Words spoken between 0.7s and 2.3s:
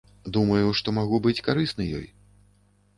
што магу быць карысны ёй.